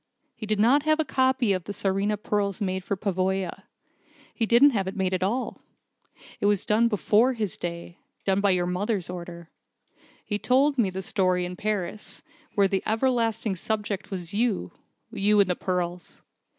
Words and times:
He 0.35 0.47
did 0.47 0.59
not 0.59 0.81
have 0.81 0.97
the 0.97 1.05
copy 1.05 1.53
of 1.53 1.65
the 1.65 1.73
Tsarina 1.73 2.17
pearls 2.17 2.59
made 2.59 2.83
for 2.83 2.97
Pavoya. 2.97 3.65
He 4.33 4.47
didn't 4.47 4.71
have 4.71 4.87
it 4.87 4.95
made 4.95 5.13
at 5.13 5.21
all. 5.21 5.61
It 6.39 6.47
was 6.47 6.65
done 6.65 6.87
before 6.87 7.33
his 7.33 7.55
day 7.55 7.99
done 8.25 8.41
by 8.41 8.51
his 8.55 8.65
mother's 8.65 9.11
order. 9.11 9.51
He 10.25 10.39
told 10.39 10.79
me 10.79 10.89
the 10.89 11.03
story 11.03 11.45
in 11.45 11.55
Paris, 11.55 12.23
where 12.55 12.67
the 12.67 12.81
everlasting 12.83 13.55
subject 13.57 14.09
was 14.09 14.33
you 14.33 14.71
you 15.11 15.39
and 15.39 15.47
the 15.51 15.55
pearls. 15.55 16.23